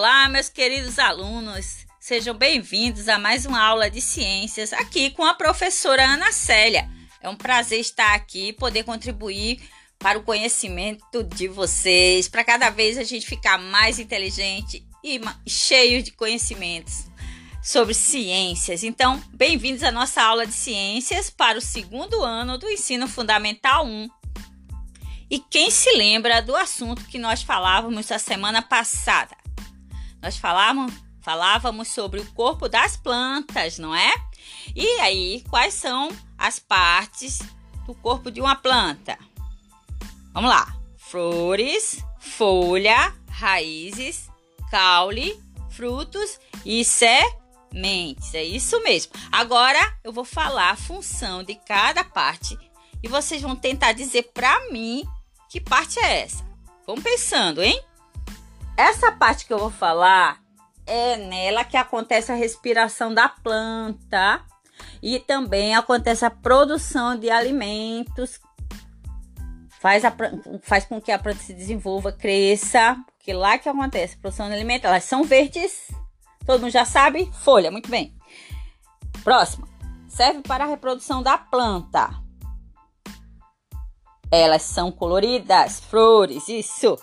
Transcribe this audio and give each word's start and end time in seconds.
Olá, 0.00 0.30
meus 0.30 0.48
queridos 0.48 0.98
alunos. 0.98 1.84
Sejam 2.00 2.34
bem-vindos 2.34 3.06
a 3.06 3.18
mais 3.18 3.44
uma 3.44 3.60
aula 3.60 3.90
de 3.90 4.00
ciências 4.00 4.72
aqui 4.72 5.10
com 5.10 5.22
a 5.22 5.34
professora 5.34 6.02
Ana 6.02 6.32
Célia. 6.32 6.88
É 7.20 7.28
um 7.28 7.36
prazer 7.36 7.80
estar 7.80 8.14
aqui 8.14 8.48
e 8.48 8.52
poder 8.54 8.82
contribuir 8.84 9.60
para 9.98 10.18
o 10.18 10.22
conhecimento 10.22 11.22
de 11.22 11.48
vocês, 11.48 12.28
para 12.28 12.42
cada 12.42 12.70
vez 12.70 12.96
a 12.96 13.04
gente 13.04 13.26
ficar 13.26 13.58
mais 13.58 13.98
inteligente 13.98 14.82
e 15.04 15.20
cheio 15.46 16.02
de 16.02 16.12
conhecimentos 16.12 17.04
sobre 17.62 17.92
ciências. 17.92 18.82
Então, 18.82 19.22
bem-vindos 19.34 19.82
à 19.82 19.92
nossa 19.92 20.22
aula 20.22 20.46
de 20.46 20.54
ciências 20.54 21.28
para 21.28 21.58
o 21.58 21.60
segundo 21.60 22.22
ano 22.22 22.56
do 22.56 22.70
ensino 22.70 23.06
fundamental 23.06 23.84
1. 23.84 24.08
E 25.30 25.38
quem 25.38 25.70
se 25.70 25.92
lembra 25.92 26.40
do 26.40 26.56
assunto 26.56 27.04
que 27.04 27.18
nós 27.18 27.42
falávamos 27.42 28.10
a 28.10 28.18
semana 28.18 28.62
passada? 28.62 29.39
Nós 30.22 30.36
falávamos, 30.36 30.92
falávamos 31.20 31.88
sobre 31.88 32.20
o 32.20 32.32
corpo 32.32 32.68
das 32.68 32.96
plantas, 32.96 33.78
não 33.78 33.94
é? 33.94 34.12
E 34.74 34.86
aí, 35.00 35.44
quais 35.48 35.74
são 35.74 36.10
as 36.36 36.58
partes 36.58 37.40
do 37.86 37.94
corpo 37.94 38.30
de 38.30 38.40
uma 38.40 38.56
planta? 38.56 39.18
Vamos 40.32 40.50
lá: 40.50 40.76
flores, 40.96 42.04
folha, 42.18 43.14
raízes, 43.28 44.28
caule, 44.70 45.40
frutos 45.70 46.38
e 46.64 46.84
sementes. 46.84 48.34
É 48.34 48.44
isso 48.44 48.80
mesmo. 48.82 49.12
Agora 49.32 49.78
eu 50.04 50.12
vou 50.12 50.24
falar 50.24 50.70
a 50.70 50.76
função 50.76 51.42
de 51.42 51.54
cada 51.54 52.04
parte 52.04 52.56
e 53.02 53.08
vocês 53.08 53.40
vão 53.40 53.56
tentar 53.56 53.92
dizer 53.92 54.30
para 54.34 54.70
mim 54.70 55.04
que 55.48 55.60
parte 55.60 55.98
é 55.98 56.20
essa. 56.22 56.44
Vamos 56.86 57.02
pensando, 57.02 57.62
hein? 57.62 57.82
Essa 58.80 59.12
parte 59.12 59.44
que 59.44 59.52
eu 59.52 59.58
vou 59.58 59.70
falar 59.70 60.40
é 60.86 61.18
nela 61.18 61.64
que 61.64 61.76
acontece 61.76 62.32
a 62.32 62.34
respiração 62.34 63.12
da 63.12 63.28
planta 63.28 64.42
e 65.02 65.20
também 65.20 65.76
acontece 65.76 66.24
a 66.24 66.30
produção 66.30 67.14
de 67.14 67.28
alimentos. 67.28 68.40
Faz, 69.78 70.02
a, 70.02 70.10
faz 70.62 70.86
com 70.86 70.98
que 70.98 71.12
a 71.12 71.18
planta 71.18 71.40
se 71.40 71.52
desenvolva, 71.52 72.10
cresça, 72.10 72.96
porque 73.18 73.34
lá 73.34 73.58
que 73.58 73.68
acontece 73.68 74.14
a 74.14 74.18
produção 74.18 74.48
de 74.48 74.54
alimentos. 74.54 74.86
Elas 74.86 75.04
são 75.04 75.24
verdes, 75.24 75.88
todo 76.46 76.62
mundo 76.62 76.72
já 76.72 76.86
sabe. 76.86 77.30
Folha, 77.34 77.70
muito 77.70 77.90
bem. 77.90 78.16
Próxima. 79.22 79.68
Serve 80.08 80.40
para 80.40 80.64
a 80.64 80.68
reprodução 80.68 81.22
da 81.22 81.36
planta. 81.36 82.08
Elas 84.32 84.62
são 84.62 84.90
coloridas, 84.90 85.80
flores, 85.80 86.48
isso. 86.48 86.96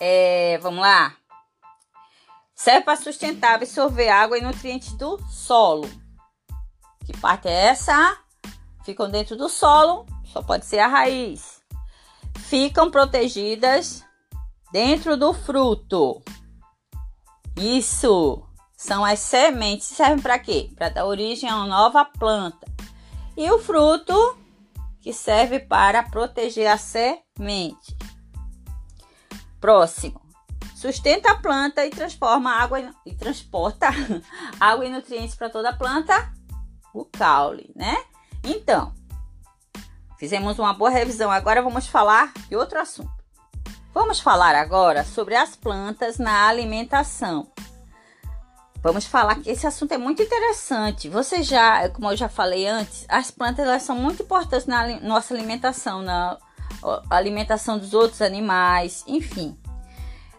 É, 0.00 0.58
vamos 0.58 0.80
lá. 0.80 1.16
Serve 2.54 2.82
para 2.82 2.96
sustentar, 2.96 3.54
absorver 3.54 4.08
água 4.08 4.38
e 4.38 4.42
nutrientes 4.42 4.92
do 4.92 5.18
solo. 5.28 5.90
Que 7.04 7.16
parte 7.18 7.48
é 7.48 7.66
essa? 7.66 8.18
Ficam 8.84 9.10
dentro 9.10 9.36
do 9.36 9.48
solo, 9.48 10.06
só 10.24 10.42
pode 10.42 10.64
ser 10.64 10.78
a 10.78 10.88
raiz. 10.88 11.62
Ficam 12.36 12.90
protegidas 12.90 14.04
dentro 14.72 15.16
do 15.16 15.32
fruto. 15.32 16.22
Isso 17.56 18.42
são 18.76 19.04
as 19.04 19.20
sementes. 19.20 19.86
Servem 19.86 20.20
para 20.20 20.38
quê? 20.38 20.70
Para 20.76 20.88
dar 20.88 21.06
origem 21.06 21.48
a 21.48 21.56
uma 21.56 21.66
nova 21.66 22.04
planta. 22.04 22.66
E 23.36 23.50
o 23.50 23.58
fruto 23.58 24.36
que 25.00 25.12
serve 25.12 25.60
para 25.60 26.02
proteger 26.02 26.66
a 26.66 26.78
semente. 26.78 27.96
Próximo. 29.64 30.20
Sustenta 30.76 31.30
a 31.30 31.36
planta 31.36 31.86
e 31.86 31.88
transforma 31.88 32.50
água 32.50 32.94
e 33.06 33.14
transporta 33.14 33.88
água 34.60 34.84
e 34.84 34.90
nutrientes 34.90 35.34
para 35.34 35.48
toda 35.48 35.70
a 35.70 35.72
planta, 35.72 36.30
o 36.92 37.06
caule, 37.06 37.72
né? 37.74 37.96
Então, 38.44 38.92
fizemos 40.18 40.58
uma 40.58 40.74
boa 40.74 40.90
revisão. 40.90 41.30
Agora 41.30 41.62
vamos 41.62 41.86
falar 41.86 42.30
de 42.46 42.54
outro 42.54 42.78
assunto. 42.78 43.10
Vamos 43.94 44.20
falar 44.20 44.54
agora 44.54 45.02
sobre 45.02 45.34
as 45.34 45.56
plantas 45.56 46.18
na 46.18 46.46
alimentação. 46.46 47.50
Vamos 48.82 49.06
falar 49.06 49.36
que 49.36 49.48
esse 49.48 49.66
assunto 49.66 49.92
é 49.92 49.96
muito 49.96 50.22
interessante. 50.22 51.08
Você 51.08 51.42
já, 51.42 51.88
como 51.88 52.10
eu 52.10 52.16
já 52.18 52.28
falei 52.28 52.66
antes, 52.66 53.06
as 53.08 53.30
plantas 53.30 53.66
elas 53.66 53.82
são 53.82 53.96
muito 53.96 54.24
importantes 54.24 54.66
na 54.66 55.00
nossa 55.00 55.32
alimentação, 55.32 56.02
na 56.02 56.36
alimentação 57.10 57.78
dos 57.78 57.94
outros 57.94 58.20
animais, 58.22 59.04
enfim. 59.06 59.56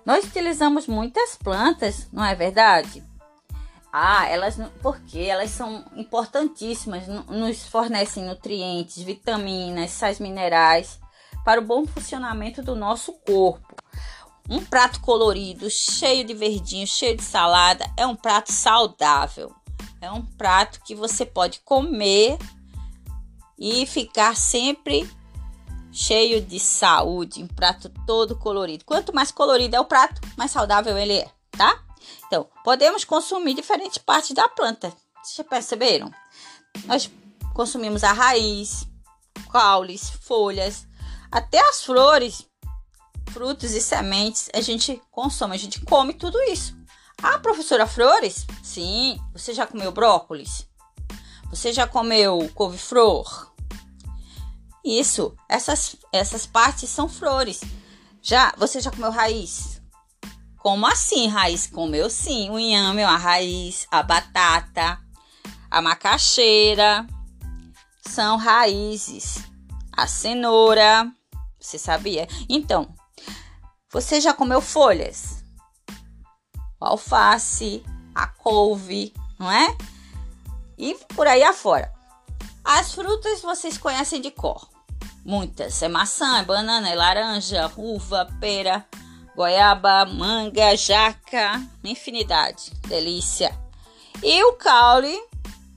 Nós 0.06 0.26
utilizamos 0.26 0.88
muitas 0.88 1.36
plantas, 1.36 2.08
não 2.12 2.24
é 2.24 2.36
verdade? 2.36 3.04
Ah, 3.92 4.28
elas 4.28 4.58
porque 4.82 5.20
elas 5.20 5.52
são 5.52 5.86
importantíssimas, 5.96 7.08
nos 7.08 7.66
fornecem 7.66 8.26
nutrientes, 8.26 9.02
vitaminas, 9.02 9.92
sais 9.92 10.20
minerais 10.20 11.00
para 11.46 11.62
o 11.62 11.66
bom 11.66 11.86
funcionamento 11.86 12.62
do 12.62 12.76
nosso 12.76 13.14
corpo. 13.14 13.76
Um 14.50 14.64
prato 14.64 15.00
colorido, 15.00 15.70
cheio 15.70 16.24
de 16.24 16.34
verdinho, 16.34 16.86
cheio 16.86 17.16
de 17.16 17.24
salada, 17.24 17.90
é 17.98 18.06
um 18.06 18.16
prato 18.16 18.52
saudável. 18.52 19.56
É 20.02 20.12
um 20.12 20.24
prato 20.24 20.82
que 20.84 20.94
você 20.94 21.26
pode 21.26 21.62
comer 21.62 22.38
e 23.58 23.86
ficar 23.86 24.36
sempre 24.36 25.10
cheio 25.96 26.42
de 26.42 26.60
saúde, 26.60 27.42
um 27.42 27.48
prato 27.48 27.90
todo 28.06 28.38
colorido. 28.38 28.84
Quanto 28.84 29.16
mais 29.16 29.32
colorido 29.32 29.78
é 29.78 29.80
o 29.80 29.86
prato, 29.86 30.22
mais 30.38 30.52
saudável 30.52 30.98
ele 30.98 31.20
é, 31.20 31.32
tá? 31.52 31.82
Então, 32.28 32.48
podemos 32.66 33.06
consumir 33.06 33.54
diferentes 33.54 33.98
partes 33.98 34.34
da 34.34 34.50
planta. 34.50 34.90
Vocês 35.24 35.38
já 35.38 35.44
perceberam? 35.46 36.12
Nós 36.84 37.10
consumimos 37.54 38.04
a 38.04 38.12
raiz, 38.12 38.86
caules, 39.50 40.10
folhas, 40.10 40.86
até 41.32 41.60
as 41.62 41.84
flores, 41.86 42.46
frutos 43.32 43.72
e 43.72 43.82
sementes. 43.82 44.50
A 44.54 44.60
gente 44.60 45.02
consome, 45.10 45.56
a 45.56 45.60
gente 45.60 45.80
come 45.86 46.14
tudo 46.14 46.38
isso. 46.44 46.76
Ah, 47.24 47.40
professora 47.40 47.88
Flores? 47.88 48.46
Sim. 48.62 49.18
Você 49.32 49.54
já 49.54 49.66
comeu 49.66 49.94
brócolis? 49.94 50.68
Você 51.50 51.72
já 51.72 51.88
comeu 51.88 52.52
couve-flor? 52.54 53.55
Isso, 54.86 55.36
essas, 55.50 55.96
essas 56.14 56.46
partes 56.46 56.92
são 56.92 57.10
flores. 57.10 57.62
Já, 58.22 58.54
você 58.56 58.80
já 58.80 58.92
comeu 58.92 59.10
raiz? 59.10 59.82
Como 60.60 60.86
assim, 60.86 61.28
raiz? 61.28 61.66
Comeu 61.66 62.08
sim. 62.08 62.52
O 62.52 62.60
inhame 62.60 63.04
uma 63.04 63.18
raiz, 63.18 63.88
a 63.90 64.04
batata, 64.04 65.00
a 65.72 65.82
macaxeira 65.82 67.08
são 68.08 68.38
raízes. 68.38 69.44
A 69.92 70.06
cenoura, 70.06 71.12
você 71.60 71.80
sabia? 71.80 72.28
Então, 72.48 72.94
você 73.92 74.22
já 74.22 74.36
comeu 74.36 74.62
folhas? 74.62 75.44
O 76.80 76.86
alface, 76.86 77.84
a 78.14 78.28
couve, 78.28 79.16
não 79.40 79.52
é? 79.52 79.76
E 80.78 80.94
por 81.16 81.26
aí 81.26 81.42
afora. 81.44 81.92
As 82.64 82.94
frutas 82.94 83.42
vocês 83.42 83.80
conhecem 83.80 84.22
de 84.22 84.30
cor. 84.30 84.75
Muitas. 85.26 85.82
É 85.82 85.88
maçã, 85.88 86.38
é 86.38 86.44
banana, 86.44 86.88
é 86.88 86.96
laranja, 86.96 87.72
uva, 87.76 88.30
pera, 88.40 88.86
goiaba, 89.36 90.06
manga, 90.06 90.78
jaca, 90.78 91.60
infinidade. 91.84 92.72
Delícia. 92.88 93.58
E 94.22 94.44
o 94.44 94.54
caule, 94.54 95.20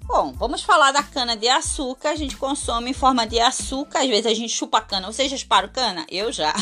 bom, 0.04 0.34
vamos 0.34 0.62
falar 0.62 0.92
da 0.92 1.02
cana 1.02 1.34
de 1.34 1.48
açúcar. 1.48 2.10
A 2.10 2.14
gente 2.14 2.36
consome 2.36 2.90
em 2.90 2.94
forma 2.94 3.26
de 3.26 3.40
açúcar. 3.40 4.00
Às 4.00 4.08
vezes 4.08 4.26
a 4.26 4.34
gente 4.34 4.52
chupa 4.52 4.82
cana. 4.82 5.10
Vocês 5.10 5.30
já 5.30 5.36
chuparam 5.38 5.70
cana? 5.70 6.04
Eu 6.10 6.30
já. 6.30 6.52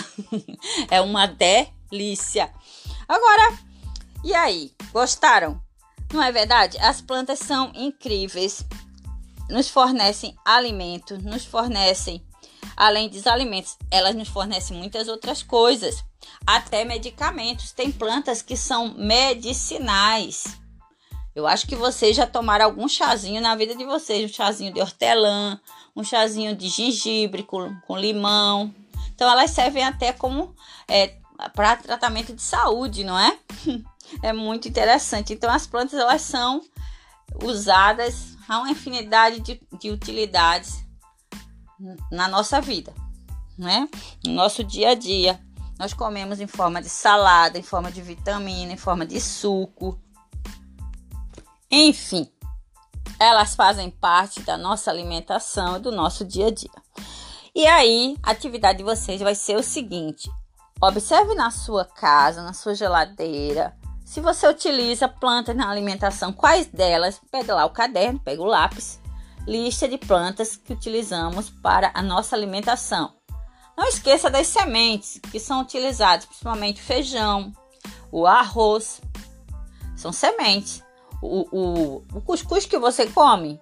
é 0.89 1.01
uma 1.01 1.27
delícia. 1.27 2.53
Agora, 3.09 3.59
e 4.23 4.33
aí? 4.33 4.73
Gostaram? 4.93 5.61
Não 6.13 6.23
é 6.23 6.31
verdade? 6.31 6.79
As 6.79 7.01
plantas 7.01 7.41
são 7.41 7.73
incríveis. 7.75 8.65
Nos 9.51 9.69
fornecem 9.69 10.37
alimento, 10.45 11.19
nos 11.19 11.45
fornecem 11.45 12.26
Além 12.77 13.09
dos 13.09 13.27
alimentos, 13.27 13.79
elas 13.91 14.15
nos 14.15 14.29
fornecem 14.29 14.77
muitas 14.77 15.09
outras 15.09 15.43
coisas, 15.43 16.05
até 16.47 16.85
medicamentos. 16.85 17.73
Tem 17.73 17.91
plantas 17.91 18.43
que 18.43 18.57
são 18.57 18.95
medicinais. 18.95 20.45
Eu 21.35 21.47
acho 21.47 21.67
que 21.67 21.77
vocês 21.77 22.15
já 22.17 22.27
tomaram 22.27 22.67
algum 22.67 22.89
chazinho 22.89 23.41
na 23.41 23.55
vida 23.55 23.75
de 23.75 23.85
vocês, 23.85 24.31
um 24.31 24.33
chazinho 24.33 24.73
de 24.73 24.81
hortelã, 24.81 25.61
um 25.95 26.05
chazinho 26.05 26.55
de 26.55 26.69
gengibre 26.69 27.43
com, 27.43 27.75
com 27.87 27.97
limão. 27.97 28.75
Então 29.15 29.31
elas 29.31 29.51
servem 29.51 29.83
até 29.83 30.13
como 30.13 30.55
é, 30.87 31.15
para 31.55 31.77
tratamento 31.77 32.35
de 32.35 32.43
saúde, 32.43 33.05
não 33.05 33.19
é? 33.19 33.39
é 34.23 34.33
muito 34.33 34.69
interessante. 34.69 35.33
Então 35.33 35.51
as 35.51 35.67
plantas 35.67 35.99
elas 35.99 36.23
são 36.23 36.63
usadas 37.43 38.37
a 38.49 38.59
uma 38.59 38.71
infinidade 38.71 39.41
de, 39.41 39.61
de 39.79 39.91
utilidades 39.91 40.86
na 42.11 42.29
nossa 42.29 42.61
vida, 42.61 42.93
né? 43.57 43.89
No 44.25 44.33
nosso 44.33 44.65
dia 44.65 44.91
a 44.91 44.95
dia. 44.95 45.41
nós 45.79 45.93
comemos 45.93 46.41
em 46.41 46.47
forma 46.47 46.81
de 46.81 46.89
salada, 46.89 47.59
em 47.59 47.63
forma 47.63 47.93
de 47.93 48.01
vitamina, 48.01 48.73
em 48.73 48.79
forma 48.79 49.05
de 49.05 49.21
suco. 49.21 50.01
Enfim, 51.71 52.31
elas 53.19 53.55
fazem 53.55 53.91
parte 53.91 54.41
da 54.41 54.57
nossa 54.57 54.91
alimentação 54.91 55.77
e 55.77 55.81
do 55.81 55.93
nosso 55.93 56.25
dia 56.25 56.47
a 56.47 56.51
dia. 56.51 56.71
E 57.55 57.67
aí, 57.67 58.17
a 58.23 58.31
atividade 58.31 58.79
de 58.79 58.85
vocês 58.85 59.21
vai 59.21 59.35
ser 59.35 59.57
o 59.57 59.63
seguinte: 59.63 60.31
observe 60.81 61.35
na 61.35 61.51
sua 61.51 61.85
casa, 61.85 62.43
na 62.43 62.53
sua 62.53 62.75
geladeira, 62.75 63.77
se 64.05 64.21
você 64.21 64.47
utiliza 64.47 65.09
plantas 65.09 65.57
na 65.57 65.69
alimentação, 65.69 66.33
quais 66.33 66.67
delas? 66.67 67.21
Pega 67.31 67.55
lá 67.55 67.65
o 67.67 67.71
caderno, 67.71 68.21
pega 68.21 68.41
o 68.41 68.47
lápis, 68.47 69.01
lista 69.47 69.89
de 69.89 69.97
plantas 69.97 70.57
que 70.57 70.73
utilizamos 70.73 71.49
para 71.49 71.91
a 71.95 72.03
nossa 72.03 72.35
alimentação. 72.35 73.15
Não 73.77 73.87
esqueça 73.87 74.31
das 74.31 74.47
sementes 74.47 75.21
que 75.31 75.39
são 75.39 75.61
utilizadas, 75.61 76.25
principalmente 76.25 76.81
o 76.81 76.85
feijão, 76.85 77.53
o 78.11 78.27
arroz, 78.27 79.01
são 79.97 80.13
sementes. 80.13 80.83
O, 81.23 81.47
o, 81.51 82.05
o 82.15 82.21
cuscuz 82.23 82.67
que 82.67 82.79
você 82.79 83.07
come 83.07 83.61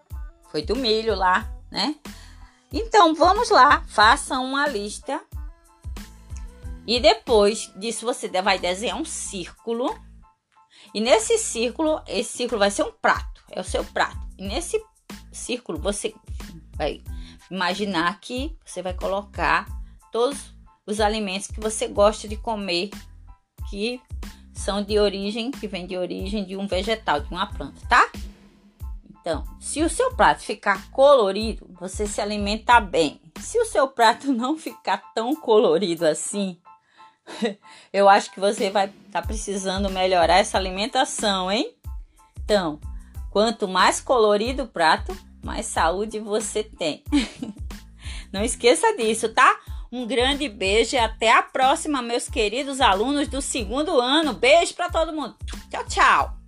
foi 0.50 0.62
do 0.62 0.76
milho 0.76 1.14
lá, 1.14 1.48
né? 1.70 1.96
Então 2.72 3.14
vamos 3.14 3.50
lá, 3.50 3.84
faça 3.86 4.38
uma 4.38 4.66
lista 4.66 5.20
e 6.86 7.00
depois 7.00 7.72
disso 7.76 8.04
você 8.04 8.28
vai 8.42 8.58
desenhar 8.58 8.98
um 8.98 9.04
círculo. 9.04 9.96
E 10.92 11.00
nesse 11.00 11.38
círculo, 11.38 12.00
esse 12.06 12.36
círculo 12.36 12.58
vai 12.58 12.70
ser 12.70 12.82
um 12.82 12.92
prato, 12.92 13.42
é 13.50 13.60
o 13.60 13.64
seu 13.64 13.84
prato. 13.84 14.18
E 14.38 14.46
nesse 14.46 14.80
círculo 15.34 15.78
você 15.78 16.14
vai 16.76 17.02
imaginar 17.50 18.18
que 18.20 18.56
você 18.64 18.82
vai 18.82 18.94
colocar 18.94 19.66
todos 20.10 20.54
os 20.86 21.00
alimentos 21.00 21.48
que 21.48 21.60
você 21.60 21.88
gosta 21.88 22.28
de 22.28 22.36
comer, 22.36 22.90
que 23.70 24.00
são 24.52 24.82
de 24.82 24.98
origem, 24.98 25.50
que 25.50 25.66
vem 25.66 25.86
de 25.86 25.96
origem 25.96 26.44
de 26.44 26.56
um 26.56 26.66
vegetal, 26.66 27.20
de 27.20 27.30
uma 27.30 27.46
planta, 27.46 27.80
tá? 27.88 28.10
Então, 29.20 29.44
se 29.58 29.82
o 29.82 29.88
seu 29.88 30.14
prato 30.14 30.42
ficar 30.42 30.90
colorido, 30.90 31.66
você 31.80 32.06
se 32.06 32.20
alimenta 32.20 32.78
bem. 32.78 33.20
Se 33.40 33.58
o 33.58 33.64
seu 33.64 33.88
prato 33.88 34.30
não 34.32 34.56
ficar 34.56 34.98
tão 35.14 35.34
colorido 35.34 36.06
assim, 36.06 36.58
eu 37.92 38.08
acho 38.08 38.30
que 38.30 38.38
você 38.38 38.70
vai 38.70 38.86
estar 38.86 39.22
tá 39.22 39.26
precisando 39.26 39.90
melhorar 39.90 40.36
essa 40.36 40.58
alimentação, 40.58 41.50
hein? 41.50 41.74
Então, 42.44 42.78
quanto 43.34 43.66
mais 43.66 44.00
colorido 44.00 44.62
o 44.62 44.68
prato, 44.68 45.12
mais 45.42 45.66
saúde 45.66 46.20
você 46.20 46.62
tem. 46.62 47.02
Não 48.32 48.44
esqueça 48.44 48.96
disso, 48.96 49.28
tá? 49.28 49.58
Um 49.90 50.06
grande 50.06 50.48
beijo 50.48 50.94
e 50.94 50.98
até 51.00 51.32
a 51.32 51.42
próxima, 51.42 52.00
meus 52.00 52.28
queridos 52.28 52.80
alunos 52.80 53.26
do 53.26 53.42
segundo 53.42 54.00
ano. 54.00 54.34
Beijo 54.34 54.74
para 54.74 54.88
todo 54.88 55.12
mundo. 55.12 55.34
Tchau, 55.68 55.84
tchau. 55.88 56.43